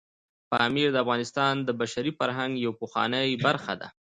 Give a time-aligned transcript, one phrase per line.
[0.51, 3.87] پامیر د افغانستان د بشري فرهنګ یوه پخوانۍ برخه ده.